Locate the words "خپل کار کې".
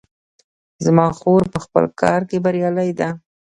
1.65-2.37